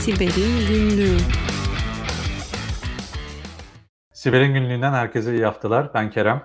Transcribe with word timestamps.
Siber'in 0.00 0.68
Günlüğü 0.68 1.16
Siber'in 4.12 4.54
Günlüğü'nden 4.54 4.92
herkese 4.92 5.34
iyi 5.34 5.44
haftalar. 5.44 5.94
Ben 5.94 6.10
Kerem. 6.10 6.42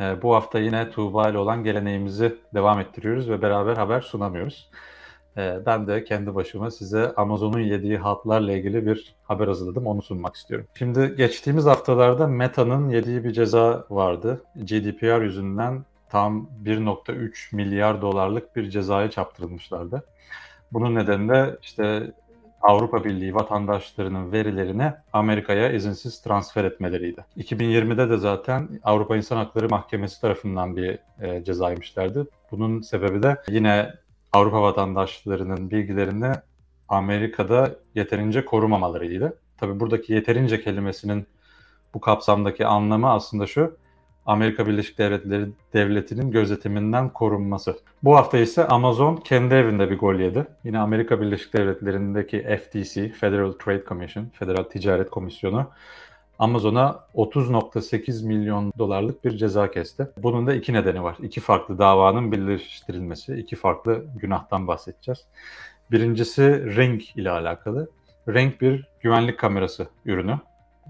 Ee, 0.00 0.22
bu 0.22 0.34
hafta 0.34 0.58
yine 0.58 0.90
Tuğba 0.90 1.28
ile 1.28 1.38
olan 1.38 1.64
geleneğimizi 1.64 2.36
devam 2.54 2.80
ettiriyoruz 2.80 3.30
ve 3.30 3.42
beraber 3.42 3.76
haber 3.76 4.00
sunamıyoruz. 4.00 4.70
Ee, 5.36 5.58
ben 5.66 5.86
de 5.86 6.04
kendi 6.04 6.34
başıma 6.34 6.70
size 6.70 7.14
Amazon'un 7.16 7.60
yediği 7.60 7.98
hatlarla 7.98 8.52
ilgili 8.52 8.86
bir 8.86 9.14
haber 9.24 9.48
hazırladım. 9.48 9.86
Onu 9.86 10.02
sunmak 10.02 10.36
istiyorum. 10.36 10.66
Şimdi 10.74 11.14
geçtiğimiz 11.16 11.64
haftalarda 11.64 12.26
Meta'nın 12.26 12.88
yediği 12.88 13.24
bir 13.24 13.32
ceza 13.32 13.84
vardı. 13.90 14.42
GDPR 14.56 15.22
yüzünden 15.22 15.84
tam 16.10 16.48
1.3 16.64 17.56
milyar 17.56 18.02
dolarlık 18.02 18.56
bir 18.56 18.70
cezaya 18.70 19.10
çarptırılmışlardı. 19.10 20.04
Bunun 20.72 20.94
nedeni 20.94 21.28
de 21.28 21.58
işte 21.62 22.12
Avrupa 22.62 23.04
Birliği 23.04 23.34
vatandaşlarının 23.34 24.32
verilerini 24.32 24.92
Amerika'ya 25.12 25.72
izinsiz 25.72 26.22
transfer 26.22 26.64
etmeleriydi. 26.64 27.24
2020'de 27.36 28.10
de 28.10 28.16
zaten 28.16 28.68
Avrupa 28.84 29.16
İnsan 29.16 29.36
Hakları 29.36 29.68
Mahkemesi 29.68 30.20
tarafından 30.20 30.76
bir 30.76 30.98
e, 31.20 31.44
cezaymışlardı. 31.44 32.28
Bunun 32.50 32.80
sebebi 32.80 33.22
de 33.22 33.42
yine 33.48 33.94
Avrupa 34.32 34.62
vatandaşlarının 34.62 35.70
bilgilerini 35.70 36.32
Amerika'da 36.88 37.70
yeterince 37.94 38.44
korumamalarıydı. 38.44 39.38
Tabi 39.56 39.80
buradaki 39.80 40.12
yeterince 40.12 40.62
kelimesinin 40.62 41.26
bu 41.94 42.00
kapsamdaki 42.00 42.66
anlamı 42.66 43.10
aslında 43.10 43.46
şu. 43.46 43.76
Amerika 44.28 44.66
Birleşik 44.66 44.98
Devletleri 44.98 45.46
Devleti'nin 45.74 46.30
gözetiminden 46.30 47.08
korunması. 47.08 47.76
Bu 48.02 48.16
hafta 48.16 48.38
ise 48.38 48.66
Amazon 48.66 49.16
kendi 49.16 49.54
evinde 49.54 49.90
bir 49.90 49.98
gol 49.98 50.14
yedi. 50.14 50.46
Yine 50.64 50.78
Amerika 50.78 51.20
Birleşik 51.20 51.54
Devletleri'ndeki 51.54 52.42
FTC, 52.42 53.08
Federal 53.08 53.52
Trade 53.52 53.84
Commission, 53.88 54.26
Federal 54.32 54.62
Ticaret 54.62 55.10
Komisyonu 55.10 55.66
Amazon'a 56.38 57.04
30.8 57.14 58.26
milyon 58.26 58.72
dolarlık 58.78 59.24
bir 59.24 59.36
ceza 59.36 59.70
kesti. 59.70 60.08
Bunun 60.16 60.46
da 60.46 60.54
iki 60.54 60.72
nedeni 60.72 61.02
var. 61.02 61.16
İki 61.22 61.40
farklı 61.40 61.78
davanın 61.78 62.32
birleştirilmesi, 62.32 63.34
iki 63.34 63.56
farklı 63.56 64.04
günahtan 64.16 64.68
bahsedeceğiz. 64.68 65.26
Birincisi 65.90 66.76
Ring 66.76 67.02
ile 67.16 67.30
alakalı. 67.30 67.90
Ring 68.28 68.60
bir 68.60 68.88
güvenlik 69.00 69.38
kamerası 69.38 69.86
ürünü. 70.04 70.38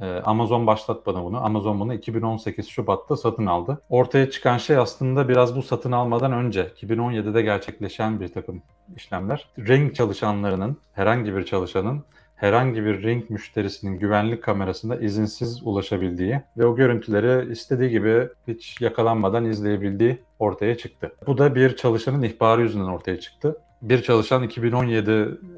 Ee, 0.03 0.07
Amazon 0.07 0.67
başlatmadı 0.67 1.25
bunu. 1.25 1.45
Amazon 1.45 1.81
bunu 1.81 1.95
2018 1.95 2.69
Şubat'ta 2.69 3.17
satın 3.17 3.47
aldı. 3.47 3.81
Ortaya 3.89 4.31
çıkan 4.31 4.59
şey 4.59 4.77
aslında 4.77 5.29
biraz 5.29 5.57
bu 5.57 5.63
satın 5.63 5.93
almadan 5.93 6.33
önce 6.33 6.73
2017'de 6.83 7.43
gerçekleşen 7.43 8.21
bir 8.21 8.29
takım 8.29 8.63
işlemler. 8.97 9.49
Ring 9.59 9.95
çalışanlarının, 9.95 10.77
herhangi 10.93 11.37
bir 11.37 11.45
çalışanın 11.45 12.05
herhangi 12.39 12.85
bir 12.85 13.03
Ring 13.03 13.31
müşterisinin 13.31 13.99
güvenlik 13.99 14.43
kamerasında 14.43 14.97
izinsiz 14.97 15.61
ulaşabildiği 15.63 16.41
ve 16.57 16.67
o 16.67 16.77
görüntüleri 16.77 17.53
istediği 17.53 17.91
gibi 17.91 18.29
hiç 18.49 18.81
yakalanmadan 18.81 19.45
izleyebildiği 19.45 20.19
ortaya 20.39 20.77
çıktı. 20.77 21.13
Bu 21.27 21.39
da 21.39 21.55
bir 21.55 21.77
çalışanın 21.77 22.23
ihbarı 22.23 22.63
yüzünden 22.63 22.89
ortaya 22.89 23.21
çıktı. 23.21 23.59
Bir 23.83 24.03
çalışan 24.03 24.43
2017 24.43 25.11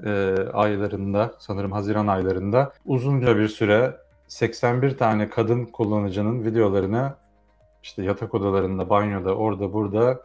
e, 0.04 0.34
aylarında, 0.52 1.34
sanırım 1.38 1.72
Haziran 1.72 2.06
aylarında 2.06 2.72
uzunca 2.84 3.38
bir 3.38 3.48
süre 3.48 3.96
81 4.30 4.98
tane 4.98 5.28
kadın 5.28 5.64
kullanıcının 5.64 6.44
videolarını 6.44 7.14
işte 7.82 8.02
yatak 8.02 8.34
odalarında, 8.34 8.90
banyoda, 8.90 9.34
orada, 9.34 9.72
burada 9.72 10.20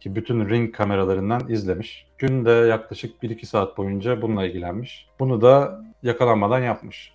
ki 0.00 0.14
bütün 0.16 0.48
ring 0.48 0.74
kameralarından 0.74 1.48
izlemiş. 1.48 2.06
Günde 2.18 2.50
yaklaşık 2.50 3.22
1-2 3.22 3.46
saat 3.46 3.78
boyunca 3.78 4.22
bununla 4.22 4.44
ilgilenmiş. 4.44 5.08
Bunu 5.20 5.40
da 5.40 5.82
yakalanmadan 6.02 6.58
yapmış. 6.58 7.14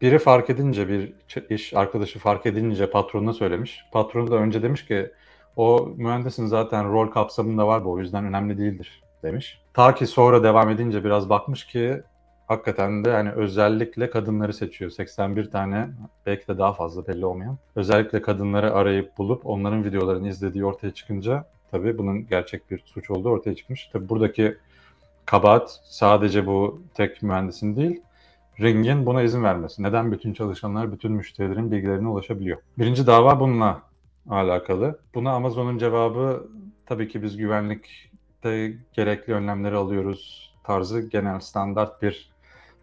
Biri 0.00 0.18
fark 0.18 0.50
edince, 0.50 0.88
bir 0.88 1.14
iş 1.50 1.74
arkadaşı 1.74 2.18
fark 2.18 2.46
edince 2.46 2.90
patronuna 2.90 3.32
söylemiş. 3.32 3.84
Patronu 3.92 4.30
da 4.30 4.36
önce 4.36 4.62
demiş 4.62 4.86
ki 4.86 5.10
o 5.56 5.92
mühendisin 5.96 6.46
zaten 6.46 6.92
rol 6.92 7.06
kapsamında 7.08 7.66
var 7.66 7.84
bu 7.84 7.92
o 7.92 7.98
yüzden 7.98 8.24
önemli 8.24 8.58
değildir 8.58 9.02
demiş. 9.22 9.60
Ta 9.74 9.94
ki 9.94 10.06
sonra 10.06 10.42
devam 10.42 10.70
edince 10.70 11.04
biraz 11.04 11.28
bakmış 11.28 11.66
ki 11.66 12.02
hakikaten 12.52 13.04
de 13.04 13.12
hani 13.12 13.32
özellikle 13.32 14.10
kadınları 14.10 14.52
seçiyor. 14.52 14.90
81 14.90 15.50
tane 15.50 15.88
belki 16.26 16.48
de 16.48 16.58
daha 16.58 16.72
fazla 16.72 17.06
belli 17.06 17.26
olmayan. 17.26 17.58
Özellikle 17.76 18.22
kadınları 18.22 18.74
arayıp 18.74 19.18
bulup 19.18 19.46
onların 19.46 19.84
videolarını 19.84 20.28
izlediği 20.28 20.64
ortaya 20.64 20.90
çıkınca 20.90 21.44
tabii 21.70 21.98
bunun 21.98 22.26
gerçek 22.26 22.70
bir 22.70 22.82
suç 22.86 23.10
olduğu 23.10 23.28
ortaya 23.28 23.56
çıkmış. 23.56 23.90
Tabii 23.92 24.08
buradaki 24.08 24.56
kabahat 25.26 25.80
sadece 25.84 26.46
bu 26.46 26.82
tek 26.94 27.22
mühendisin 27.22 27.76
değil, 27.76 28.00
Ring'in 28.60 29.06
buna 29.06 29.22
izin 29.22 29.42
vermesi. 29.44 29.82
Neden 29.82 30.12
bütün 30.12 30.32
çalışanlar 30.32 30.92
bütün 30.92 31.12
müşterilerin 31.12 31.70
bilgilerine 31.70 32.08
ulaşabiliyor? 32.08 32.58
Birinci 32.78 33.06
dava 33.06 33.40
bununla 33.40 33.82
alakalı. 34.30 34.98
Buna 35.14 35.32
Amazon'un 35.32 35.78
cevabı 35.78 36.46
tabii 36.86 37.08
ki 37.08 37.22
biz 37.22 37.36
güvenlikte 37.36 38.74
gerekli 38.92 39.32
önlemleri 39.32 39.76
alıyoruz 39.76 40.52
tarzı 40.64 41.00
genel 41.00 41.40
standart 41.40 42.02
bir 42.02 42.31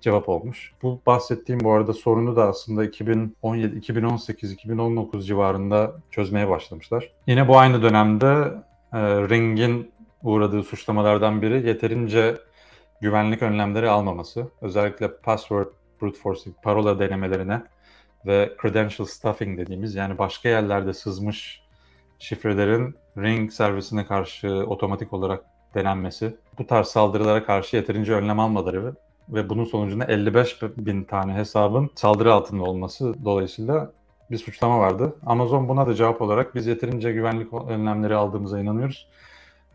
cevap 0.02 0.30
olmuş. 0.30 0.74
Bu 0.84 1.02
bahsettiğim 1.06 1.60
bu 1.64 1.72
arada 1.72 1.94
sorunu 1.94 2.36
da 2.36 2.48
aslında 2.48 2.86
2017, 2.86 3.78
2018, 3.78 4.52
2019 4.52 5.28
civarında 5.28 5.94
çözmeye 6.12 6.50
başlamışlar. 6.50 7.12
Yine 7.28 7.48
bu 7.48 7.58
aynı 7.58 7.82
dönemde 7.82 8.54
e, 8.94 9.00
Ring'in 9.02 9.92
uğradığı 10.24 10.64
suçlamalardan 10.64 11.42
biri 11.42 11.68
yeterince 11.68 12.38
güvenlik 13.02 13.42
önlemleri 13.42 13.90
almaması. 13.90 14.48
Özellikle 14.62 15.18
password 15.18 15.68
brute 16.02 16.20
forcing, 16.20 16.56
parola 16.64 17.00
denemelerine 17.00 17.62
ve 18.26 18.56
credential 18.62 19.08
stuffing 19.08 19.60
dediğimiz 19.60 19.96
yani 19.96 20.18
başka 20.18 20.50
yerlerde 20.50 20.94
sızmış 20.94 21.62
şifrelerin 22.20 22.96
Ring 23.18 23.52
servisine 23.52 24.06
karşı 24.06 24.48
otomatik 24.48 25.14
olarak 25.14 25.44
denenmesi. 25.76 26.36
Bu 26.58 26.68
tarz 26.68 26.88
saldırılara 26.88 27.46
karşı 27.46 27.76
yeterince 27.76 28.14
önlem 28.14 28.40
almaları 28.40 28.96
ve 29.34 29.50
bunun 29.50 29.64
sonucunda 29.64 30.06
55 30.06 30.62
bin 30.78 31.04
tane 31.04 31.34
hesabın 31.34 31.90
saldırı 31.96 32.34
altında 32.34 32.64
olması 32.64 33.14
dolayısıyla 33.26 33.92
bir 34.32 34.38
suçlama 34.38 34.80
vardı. 34.80 35.16
Amazon 35.26 35.70
buna 35.70 35.88
da 35.88 35.94
cevap 35.94 36.22
olarak 36.22 36.56
biz 36.56 36.68
yeterince 36.68 37.12
güvenlik 37.12 37.54
önlemleri 37.54 38.16
aldığımıza 38.16 38.60
inanıyoruz 38.60 39.08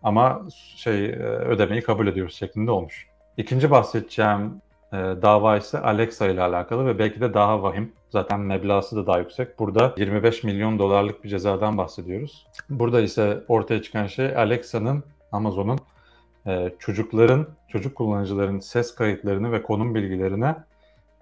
ama 0.02 0.42
şey 0.76 1.04
e, 1.04 1.16
ödemeyi 1.22 1.82
kabul 1.82 2.06
ediyoruz 2.06 2.34
şeklinde 2.34 2.70
olmuş. 2.70 3.06
İkinci 3.36 3.70
bahsedeceğim 3.70 4.60
e, 4.92 4.96
dava 4.96 5.56
ise 5.56 5.80
Alexa 5.80 6.26
ile 6.26 6.42
alakalı 6.42 6.86
ve 6.86 6.98
belki 6.98 7.20
de 7.20 7.34
daha 7.34 7.62
vahim. 7.62 7.92
Zaten 8.10 8.40
meblası 8.40 8.96
da 8.96 9.06
daha 9.06 9.18
yüksek. 9.18 9.58
Burada 9.58 9.94
25 9.96 10.44
milyon 10.44 10.78
dolarlık 10.78 11.24
bir 11.24 11.28
cezadan 11.28 11.78
bahsediyoruz. 11.78 12.46
Burada 12.70 13.00
ise 13.00 13.44
ortaya 13.48 13.82
çıkan 13.82 14.06
şey 14.06 14.36
Alexa'nın, 14.36 15.04
Amazon'un 15.32 15.78
e, 16.46 16.72
çocukların, 16.78 17.46
çocuk 17.68 17.96
kullanıcıların 17.96 18.60
ses 18.60 18.94
kayıtlarını 18.94 19.52
ve 19.52 19.62
konum 19.62 19.94
bilgilerini 19.94 20.54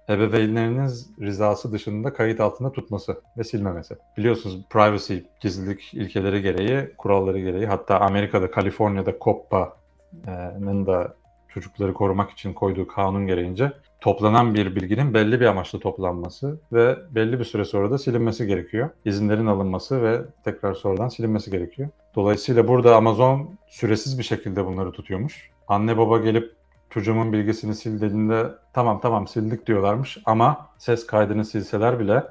ebeveynleriniz 0.09 1.09
rızası 1.21 1.71
dışında 1.71 2.13
kayıt 2.13 2.39
altında 2.39 2.71
tutması 2.71 3.21
ve 3.37 3.43
silmemesi. 3.43 3.95
Biliyorsunuz 4.17 4.65
privacy, 4.69 5.17
gizlilik 5.41 5.93
ilkeleri 5.93 6.41
gereği, 6.41 6.93
kuralları 6.97 7.39
gereği 7.39 7.65
hatta 7.65 7.99
Amerika'da, 7.99 8.51
Kaliforniya'da 8.51 9.13
COPPA'nın 9.21 10.85
da 10.85 11.15
çocukları 11.53 11.93
korumak 11.93 12.31
için 12.31 12.53
koyduğu 12.53 12.87
kanun 12.87 13.27
gereğince 13.27 13.71
toplanan 14.01 14.53
bir 14.53 14.75
bilginin 14.75 15.13
belli 15.13 15.39
bir 15.39 15.45
amaçla 15.45 15.79
toplanması 15.79 16.59
ve 16.73 16.97
belli 17.11 17.39
bir 17.39 17.45
süre 17.45 17.65
sonra 17.65 17.91
da 17.91 17.97
silinmesi 17.97 18.47
gerekiyor. 18.47 18.89
İzinlerin 19.05 19.45
alınması 19.45 20.03
ve 20.03 20.21
tekrar 20.43 20.73
sonradan 20.73 21.09
silinmesi 21.09 21.51
gerekiyor. 21.51 21.89
Dolayısıyla 22.15 22.67
burada 22.67 22.95
Amazon 22.95 23.49
süresiz 23.67 24.19
bir 24.19 24.23
şekilde 24.23 24.65
bunları 24.65 24.91
tutuyormuş. 24.91 25.49
Anne 25.67 25.97
baba 25.97 26.17
gelip 26.17 26.53
çocuğumun 26.89 27.33
bilgisini 27.33 27.75
sil 27.81 27.95
dediğinde 28.01 28.51
tamam 28.73 28.99
tamam 29.01 29.27
sildik 29.27 29.67
diyorlarmış 29.67 30.17
ama 30.25 30.69
ses 30.77 31.07
kaydını 31.07 31.45
silseler 31.45 31.99
bile 31.99 32.23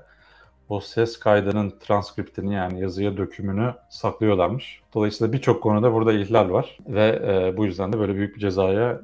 o 0.68 0.80
ses 0.80 1.18
kaydının 1.18 1.74
transkriptini 1.80 2.54
yani 2.54 2.80
yazıya 2.80 3.16
dökümünü 3.16 3.74
saklıyorlarmış. 3.90 4.80
Dolayısıyla 4.94 5.32
birçok 5.32 5.62
konuda 5.62 5.92
burada 5.92 6.12
ihlal 6.12 6.50
var 6.50 6.78
ve 6.86 7.22
e, 7.26 7.56
bu 7.56 7.64
yüzden 7.64 7.92
de 7.92 7.98
böyle 7.98 8.14
büyük 8.14 8.36
bir 8.36 8.40
cezaya 8.40 9.00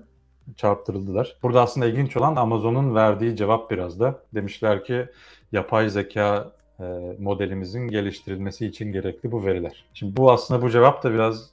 çarptırıldılar. 0.57 1.37
Burada 1.43 1.63
aslında 1.63 1.87
ilginç 1.87 2.17
olan 2.17 2.37
Amazon'un 2.37 2.95
verdiği 2.95 3.37
cevap 3.37 3.71
biraz 3.71 4.01
da. 4.01 4.23
Demişler 4.35 4.85
ki 4.85 5.07
yapay 5.53 5.89
zeka 5.89 6.53
e, 6.81 6.85
modelimizin 7.19 7.89
geliştirilmesi 7.89 8.67
için 8.67 8.93
gerekli 8.93 9.33
bu 9.33 9.45
veriler. 9.45 9.85
Şimdi 9.95 10.17
bu 10.17 10.33
aslında 10.33 10.63
bu 10.63 10.71
cevap 10.71 11.03
da 11.03 11.13
biraz 11.13 11.51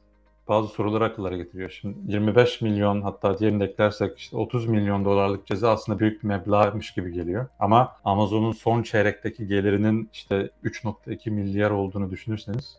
bazı 0.48 0.68
soruları 0.68 1.04
akıllara 1.04 1.38
getiriyor. 1.38 1.70
Şimdi 1.70 2.12
25 2.14 2.62
milyon 2.62 3.02
hatta 3.02 3.40
diğerini 3.40 3.64
eklersek 3.64 4.20
işte 4.20 4.38
30 4.38 4.68
milyon 4.68 5.06
dolarlık 5.06 5.46
ceza 5.46 5.72
aslında 5.72 6.00
büyük 6.00 6.24
bir 6.24 6.28
meblağmış 6.28 6.94
gibi 6.94 7.14
geliyor. 7.14 7.48
Ama 7.60 7.96
Amazon'un 8.06 8.52
son 8.52 8.84
çeyrekteki 8.84 9.48
gelirinin 9.48 10.10
işte 10.14 10.50
3.2 10.64 11.30
milyar 11.30 11.72
olduğunu 11.72 12.12
düşünürseniz 12.12 12.78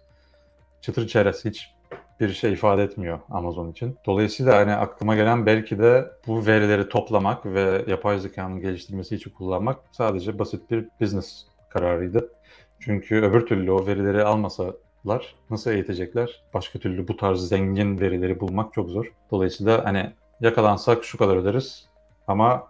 çıtır 0.80 1.08
çerez 1.08 1.44
hiç 1.44 1.70
bir 2.20 2.32
şey 2.32 2.52
ifade 2.52 2.82
etmiyor 2.82 3.18
Amazon 3.30 3.70
için. 3.70 3.96
Dolayısıyla 4.06 4.56
hani 4.56 4.74
aklıma 4.74 5.16
gelen 5.16 5.46
belki 5.46 5.78
de 5.78 6.10
bu 6.26 6.46
verileri 6.46 6.88
toplamak 6.88 7.46
ve 7.46 7.84
yapay 7.86 8.18
zekanın 8.18 8.60
geliştirmesi 8.60 9.14
için 9.14 9.30
kullanmak 9.30 9.78
sadece 9.92 10.38
basit 10.38 10.70
bir 10.70 10.88
business 11.00 11.44
kararıydı. 11.68 12.28
Çünkü 12.80 13.16
öbür 13.16 13.46
türlü 13.46 13.72
o 13.72 13.86
verileri 13.86 14.24
almasalar 14.24 15.34
nasıl 15.50 15.70
eğitecekler? 15.70 16.42
Başka 16.54 16.78
türlü 16.78 17.08
bu 17.08 17.16
tarz 17.16 17.48
zengin 17.48 18.00
verileri 18.00 18.40
bulmak 18.40 18.72
çok 18.72 18.90
zor. 18.90 19.12
Dolayısıyla 19.30 19.84
hani 19.84 20.12
yakalansak 20.40 21.04
şu 21.04 21.18
kadar 21.18 21.36
öderiz 21.36 21.88
ama 22.26 22.66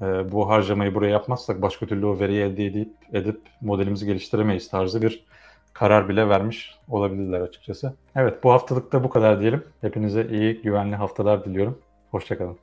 e, 0.00 0.32
bu 0.32 0.48
harcamayı 0.48 0.94
buraya 0.94 1.10
yapmazsak 1.10 1.62
başka 1.62 1.86
türlü 1.86 2.06
o 2.06 2.18
veriyi 2.18 2.42
elde 2.42 2.66
edip, 2.66 2.92
edip 3.12 3.40
modelimizi 3.60 4.06
geliştiremeyiz 4.06 4.68
tarzı 4.68 5.02
bir 5.02 5.24
karar 5.78 6.08
bile 6.08 6.28
vermiş 6.28 6.74
olabilirler 6.88 7.40
açıkçası. 7.40 7.94
Evet 8.16 8.44
bu 8.44 8.52
haftalık 8.52 8.92
da 8.92 9.04
bu 9.04 9.10
kadar 9.10 9.40
diyelim. 9.40 9.64
Hepinize 9.80 10.26
iyi 10.30 10.62
güvenli 10.62 10.96
haftalar 10.96 11.44
diliyorum. 11.44 11.78
Hoşçakalın. 12.10 12.56